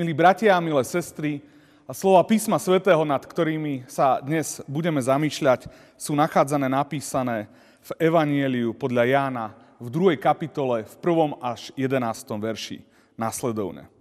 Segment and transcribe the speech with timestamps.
[0.00, 1.44] Milí bratia milé sestry,
[1.84, 5.68] a slova písma svätého, nad ktorými sa dnes budeme zamýšľať,
[6.00, 7.52] sú nachádzané napísané
[7.84, 9.46] v Evanieliu podľa Jána
[9.76, 10.16] v 2.
[10.16, 11.36] kapitole v 1.
[11.44, 12.00] až 11.
[12.16, 12.80] verši
[13.12, 13.92] následovne.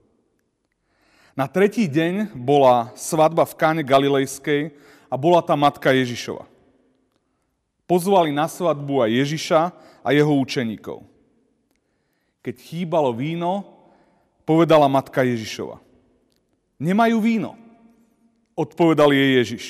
[1.35, 4.71] Na tretí deň bola svadba v Káne Galilejskej
[5.11, 6.47] a bola tam matka Ježišova.
[7.83, 9.61] Pozvali na svadbu aj Ježiša
[9.99, 11.03] a jeho učeníkov.
[12.39, 13.67] Keď chýbalo víno,
[14.47, 15.88] povedala matka Ježišova.
[16.79, 17.59] Nemajú víno.
[18.55, 19.65] Odpovedal jej Ježiš.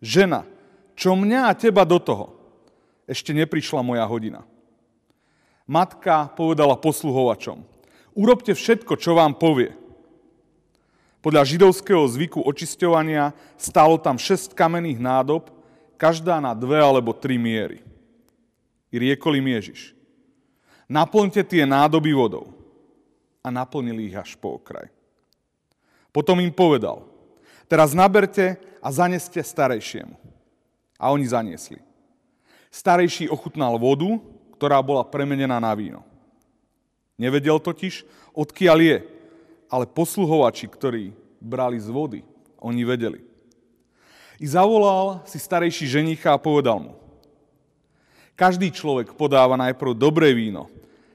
[0.00, 0.48] Žena,
[0.96, 2.32] čo mňa a teba do toho?
[3.04, 4.48] Ešte neprišla moja hodina.
[5.68, 7.60] Matka povedala posluhovačom.
[8.16, 9.76] Urobte všetko, čo vám povie.
[11.22, 15.54] Podľa židovského zvyku očisťovania stálo tam šest kamenných nádob,
[15.94, 17.78] každá na dve alebo tri miery.
[18.90, 19.94] I riekol im Ježiš.
[20.90, 22.50] Naplňte tie nádoby vodou.
[23.40, 24.90] A naplnili ich až po okraj.
[26.12, 27.12] Potom im povedal,
[27.72, 30.12] Teraz naberte a zaneste starejšiemu.
[31.00, 31.80] A oni zaniesli.
[32.68, 34.20] Starejší ochutnal vodu,
[34.60, 36.04] ktorá bola premenená na víno.
[37.16, 38.04] Nevedel totiž,
[38.36, 38.98] odkiaľ je,
[39.72, 42.20] ale posluhovači, ktorí brali z vody,
[42.60, 43.24] oni vedeli.
[44.36, 46.92] I zavolal si starejší ženicha a povedal mu,
[48.36, 50.68] každý človek podáva najprv dobré víno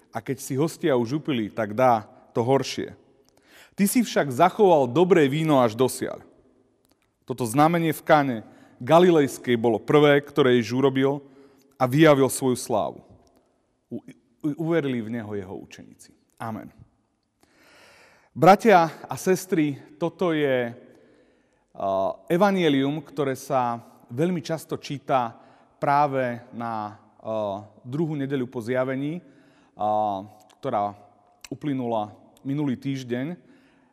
[0.09, 2.01] a keď si hostia už upili, tak dá
[2.33, 2.97] to horšie.
[3.77, 6.25] Ty si však zachoval dobré víno až dosiaľ.
[7.29, 8.37] Toto znamenie v Káne
[8.81, 11.21] Galilejskej bolo prvé, ktoré Ježiš urobil
[11.77, 13.05] a vyjavil svoju slávu.
[14.41, 16.09] Uverili v Neho jeho učeníci.
[16.41, 16.73] Amen.
[18.33, 20.73] Bratia a sestry, toto je
[22.33, 23.77] evanielium, ktoré sa
[24.09, 25.37] veľmi často číta
[25.77, 26.97] práve na
[27.85, 29.21] druhú nedeľu po zjavení,
[30.57, 30.97] ktorá
[31.53, 32.09] uplynula
[32.41, 33.45] minulý týždeň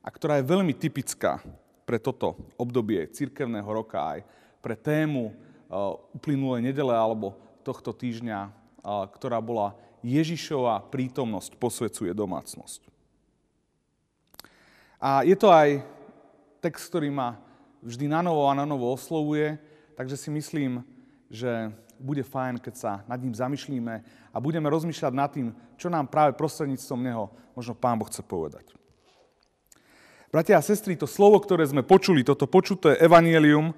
[0.04, 1.40] a ktorá je veľmi typická
[1.88, 4.20] pre toto obdobie cirkevného roka aj
[4.60, 7.32] pre tému uh, uplynulej nedele alebo
[7.64, 9.72] tohto týždňa, uh, ktorá bola
[10.04, 12.84] Ježišova prítomnosť posvecuje domácnosť.
[15.00, 15.80] A je to aj
[16.60, 17.40] text, ktorý ma
[17.80, 19.56] vždy na novo a na novo oslovuje,
[19.96, 20.84] takže si myslím,
[21.28, 23.94] že bude fajn, keď sa nad ním zamyšlíme
[24.32, 25.48] a budeme rozmýšľať nad tým,
[25.80, 28.83] čo nám práve prostredníctvom neho možno Pán Boh chce povedať.
[30.34, 33.70] Bratia a sestry, to slovo, ktoré sme počuli, toto počuté evanielium,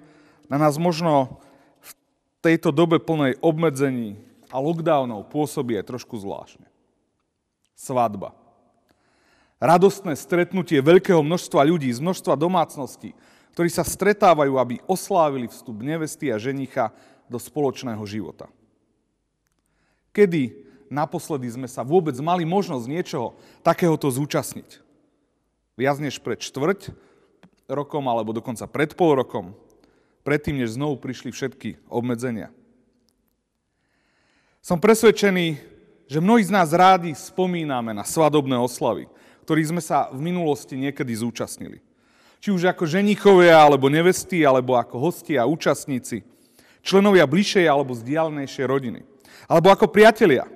[0.48, 1.36] na nás možno
[1.84, 1.90] v
[2.40, 4.16] tejto dobe plnej obmedzení
[4.48, 6.64] a lockdownov pôsobí aj trošku zvláštne.
[7.76, 8.32] Svadba.
[9.60, 13.12] Radostné stretnutie veľkého množstva ľudí z množstva domácností,
[13.52, 16.88] ktorí sa stretávajú, aby oslávili vstup nevesty a ženicha
[17.28, 18.48] do spoločného života.
[20.08, 20.56] Kedy
[20.88, 24.85] naposledy sme sa vôbec mali možnosť niečoho takéhoto zúčastniť?
[25.76, 26.90] Viac než pred štvrť
[27.68, 29.52] rokom alebo dokonca pred pol rokom,
[30.26, 32.50] predtým, než znovu prišli všetky obmedzenia.
[34.64, 35.62] Som presvedčený,
[36.10, 39.06] že mnohí z nás rádi spomíname na svadobné oslavy,
[39.46, 41.78] ktorých sme sa v minulosti niekedy zúčastnili.
[42.42, 46.26] Či už ako ženichovia, alebo nevesty, alebo ako hostia a účastníci,
[46.82, 49.00] členovia bližšej alebo vzdialenejšej rodiny.
[49.46, 50.46] Alebo ako priatelia,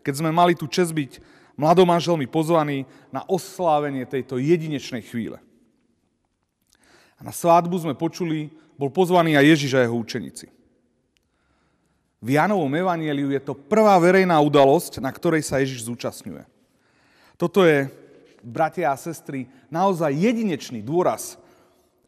[0.00, 1.20] keď sme mali tu čest byť
[1.60, 5.36] mladomanželmi pozvaní na oslávenie tejto jedinečnej chvíle.
[7.20, 8.48] A na svádbu sme počuli,
[8.80, 10.48] bol pozvaný aj Ježiš a jeho učeníci.
[12.20, 16.48] V Janovom evanieliu je to prvá verejná udalosť, na ktorej sa Ježiš zúčastňuje.
[17.36, 17.92] Toto je,
[18.40, 21.36] bratia a sestry, naozaj jedinečný dôraz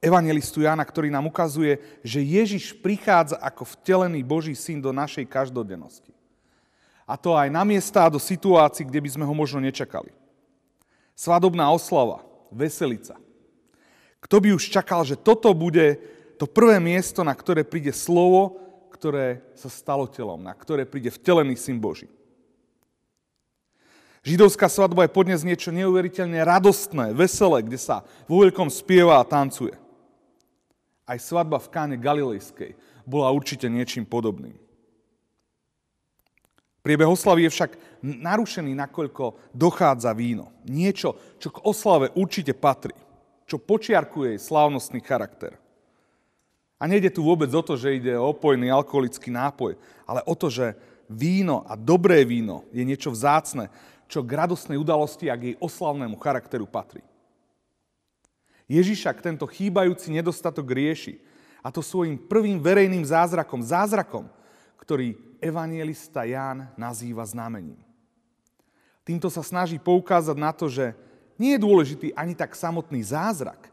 [0.00, 6.12] evangelistu Jana, ktorý nám ukazuje, že Ježiš prichádza ako vtelený Boží syn do našej každodennosti.
[7.06, 10.14] A to aj na miesta do situácií, kde by sme ho možno nečakali.
[11.18, 13.18] Svadobná oslava, veselica.
[14.22, 15.98] Kto by už čakal, že toto bude
[16.38, 18.58] to prvé miesto, na ktoré príde slovo,
[18.94, 22.06] ktoré sa stalo telom, na ktoré príde vtelený syn Boží.
[24.22, 29.74] Židovská svadba je podnes niečo neuveriteľne radostné, veselé, kde sa vo veľkom spieva a tancuje.
[31.02, 34.61] Aj svadba v Káne Galilejskej bola určite niečím podobným.
[36.82, 37.70] Priebeh oslavy je však
[38.02, 40.50] narušený, nakoľko dochádza víno.
[40.66, 42.94] Niečo, čo k oslave určite patrí,
[43.46, 45.54] čo počiarkuje jej slávnostný charakter.
[46.82, 50.50] A nejde tu vôbec o to, že ide o opojný alkoholický nápoj, ale o to,
[50.50, 50.74] že
[51.06, 53.70] víno a dobré víno je niečo vzácne,
[54.10, 57.06] čo k radostnej udalosti a k jej oslavnému charakteru patrí.
[58.66, 61.22] Ježišak tento chýbajúci nedostatok rieši,
[61.62, 64.26] a to svojim prvým verejným zázrakom, zázrakom,
[64.82, 67.78] ktorý evangelista Ján nazýva znamením.
[69.06, 70.98] Týmto sa snaží poukázať na to, že
[71.40, 73.72] Nie je dôležitý ani tak samotný zázrak,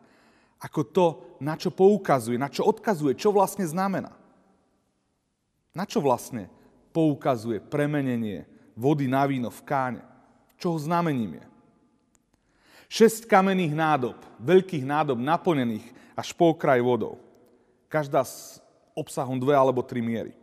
[0.57, 1.05] ako to,
[1.37, 4.09] na čo poukazuje, na čo odkazuje, čo vlastne znamená.
[5.75, 6.49] Na čo vlastne
[6.89, 10.01] poukazuje premenenie vody na víno v káne?
[10.57, 11.45] Čoho znamením je?
[12.89, 15.85] Šesť kamenných nádob, veľkých nádob naplnených
[16.17, 17.21] až po kraj vodou.
[17.85, 18.57] Každá s
[18.97, 20.38] obsahom dve alebo tri miery.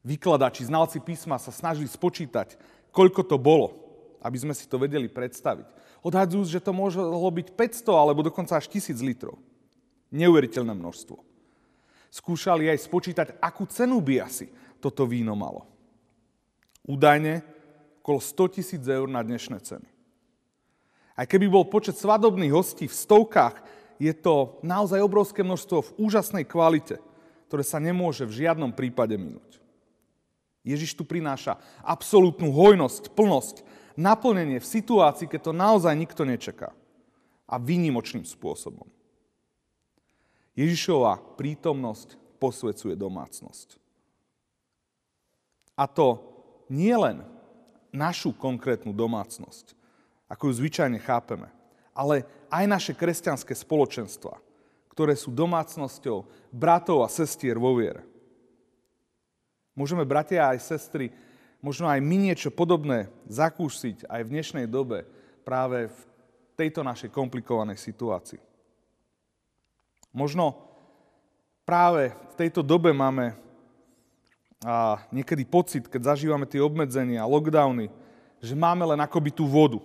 [0.00, 2.56] Vykladači, znalci písma sa snažili spočítať,
[2.88, 3.76] koľko to bolo,
[4.24, 5.68] aby sme si to vedeli predstaviť.
[6.00, 9.36] Odhadzujú, že to mohlo byť 500 alebo dokonca až 1000 litrov.
[10.08, 11.20] Neuveriteľné množstvo.
[12.10, 14.48] Skúšali aj spočítať, akú cenu by asi
[14.80, 15.68] toto víno malo.
[16.88, 17.44] Údajne
[18.00, 19.88] okolo 100 tisíc eur na dnešné ceny.
[21.14, 23.60] Aj keby bol počet svadobných hostí v stovkách,
[24.00, 26.96] je to naozaj obrovské množstvo v úžasnej kvalite,
[27.52, 29.59] ktoré sa nemôže v žiadnom prípade minúť.
[30.60, 33.64] Ježiš tu prináša absolútnu hojnosť, plnosť,
[33.96, 36.72] naplnenie v situácii, keď to naozaj nikto nečaká.
[37.50, 38.86] A výnimočným spôsobom.
[40.54, 43.80] Ježišova prítomnosť posvecuje domácnosť.
[45.74, 46.20] A to
[46.68, 47.24] nie len
[47.90, 49.74] našu konkrétnu domácnosť,
[50.30, 51.50] ako ju zvyčajne chápeme,
[51.90, 52.22] ale
[52.52, 54.38] aj naše kresťanské spoločenstva,
[54.94, 58.06] ktoré sú domácnosťou bratov a sestier vo viere.
[59.80, 61.08] Môžeme, bratia aj sestry,
[61.64, 65.08] možno aj my niečo podobné zakúsiť aj v dnešnej dobe
[65.40, 66.00] práve v
[66.52, 68.36] tejto našej komplikovanej situácii.
[70.12, 70.52] Možno
[71.64, 73.32] práve v tejto dobe máme
[74.60, 77.88] a niekedy pocit, keď zažívame tie obmedzenia, lockdowny,
[78.44, 79.80] že máme len akoby tú vodu.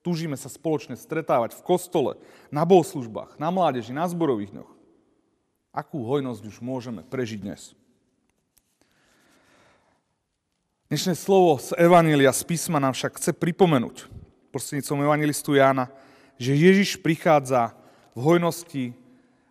[0.00, 2.16] Túžime sa spoločne stretávať v kostole,
[2.48, 4.72] na bohoslužbách, na mládeži, na zborových dňoch.
[5.76, 7.76] Akú hojnosť už môžeme prežiť dnes?
[10.88, 14.08] Dnešné slovo z Evanília, z písma nám však chce pripomenúť
[14.48, 15.92] prostredníctvom evangelistu Jána,
[16.40, 17.76] že Ježiš prichádza
[18.16, 18.96] v hojnosti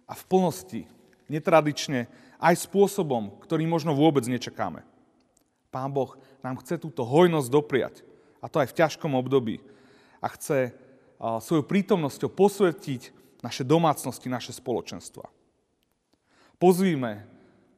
[0.09, 0.81] a v plnosti,
[1.29, 2.09] netradične,
[2.41, 4.81] aj spôsobom, ktorý možno vôbec nečakáme.
[5.69, 8.01] Pán Boh nám chce túto hojnosť dopriať,
[8.41, 9.61] a to aj v ťažkom období,
[10.17, 10.73] a chce
[11.21, 13.13] svojou prítomnosťou posvetiť
[13.45, 15.29] naše domácnosti, naše spoločenstva.
[16.57, 17.29] Pozvíme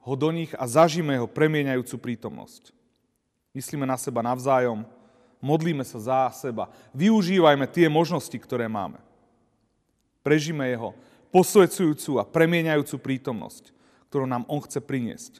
[0.08, 2.79] ho do nich a zažíme jeho premieňajúcu prítomnosť.
[3.54, 4.86] Myslíme na seba navzájom,
[5.42, 9.02] modlíme sa za seba, využívajme tie možnosti, ktoré máme.
[10.22, 10.94] Prežíme jeho
[11.34, 13.74] posvedzujúcu a premieňajúcu prítomnosť,
[14.10, 15.34] ktorú nám on chce priniesť.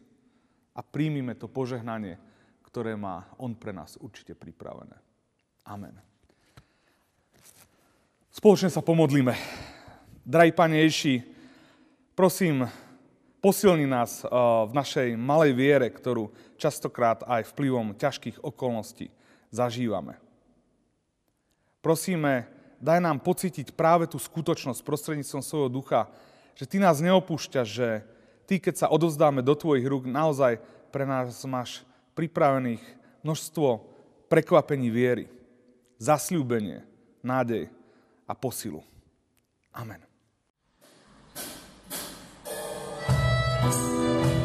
[0.74, 2.18] A príjmime to požehnanie,
[2.64, 4.96] ktoré má on pre nás určite pripravené.
[5.68, 5.98] Amen.
[8.30, 9.36] Spoločne sa pomodlíme.
[10.24, 11.26] Drahý Pane Ježi,
[12.14, 12.70] prosím,
[13.40, 14.30] posilni nás eh,
[14.68, 19.12] v našej malej viere, ktorú častokrát aj vplyvom ťažkých okolností
[19.50, 20.20] zažívame.
[21.80, 22.46] Prosíme,
[22.84, 26.12] daj nám pocítiť práve tú skutočnosť prostredníctvom svojho ducha,
[26.56, 27.90] že Ty nás neopúšťaš, že
[28.44, 30.60] Ty, keď sa odovzdáme do Tvojich rúk, naozaj
[30.92, 31.88] pre nás máš
[32.20, 32.84] pripravených
[33.24, 33.86] množstvo
[34.28, 35.32] prekvapení viery,
[35.98, 36.84] zasľúbenie,
[37.24, 37.72] nádej
[38.28, 38.84] a posilu.
[39.72, 40.09] Amen.
[43.72, 44.39] Thank you.